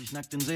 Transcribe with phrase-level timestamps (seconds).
[0.00, 0.54] nicht nackt in See.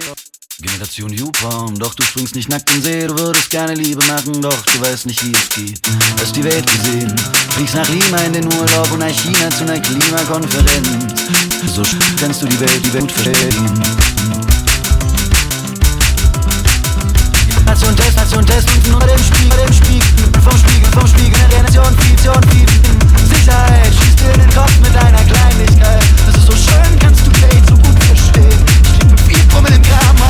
[0.60, 3.06] Generation YouPorn, doch du springst nicht nackt in See.
[3.06, 5.81] Du würdest gerne Liebe machen, doch du weißt nicht, wie es geht.
[6.19, 7.15] Hast die Welt gesehen,
[7.50, 11.20] fliegst nach Lima in den Urlaub und nach China zu einer Klimakonferenz.
[11.74, 11.82] So
[12.18, 13.82] kannst du die Welt, die Welt verstehen.
[17.66, 21.62] Nation Test, Nation Test und nur dem Spiegel, dem Spiegel, vom Spiegel, vom Spiegel, der
[21.64, 22.98] Nation, Fiktion, Fiktion.
[23.29, 26.04] Sicherheit, schießt dir in den Kopf mit deiner Kleinlichkeit.
[26.26, 27.84] Das ist so schön, kannst du Kate so gut.
[29.48, 30.23] come in en come.